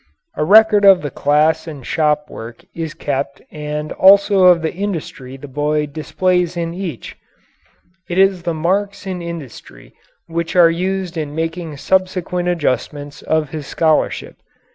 [0.35, 5.37] A record of the class and shop work is kept and also of the industry
[5.37, 7.15] the boy displays in each.
[8.09, 9.93] It is the marks in industry
[10.25, 14.37] which are used in making subsequent adjustments of his scholarship.